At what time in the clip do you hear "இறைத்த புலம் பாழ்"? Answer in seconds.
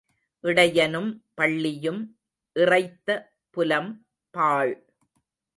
2.55-4.73